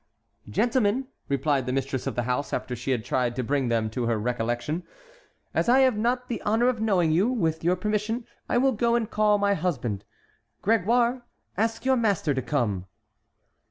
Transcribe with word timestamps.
"Gentlemen," 0.49 1.09
replied 1.29 1.67
the 1.67 1.71
mistress 1.71 2.07
of 2.07 2.15
the 2.15 2.23
house, 2.23 2.53
after 2.53 2.75
she 2.75 2.89
had 2.89 3.05
tried 3.05 3.35
to 3.35 3.43
bring 3.43 3.67
them 3.67 3.87
to 3.91 4.07
her 4.07 4.17
recollection, 4.17 4.81
"as 5.53 5.69
I 5.69 5.81
have 5.81 5.95
not 5.95 6.27
the 6.27 6.41
honor 6.41 6.69
of 6.69 6.81
knowing 6.81 7.11
you, 7.11 7.27
with 7.29 7.63
your 7.63 7.75
permission 7.75 8.25
I 8.49 8.57
will 8.57 8.71
go 8.71 8.95
and 8.95 9.07
call 9.07 9.37
my 9.37 9.53
husband. 9.53 10.03
Grégoire, 10.63 11.21
ask 11.55 11.85
your 11.85 11.97
master 11.97 12.33
to 12.33 12.41
come." 12.41 12.87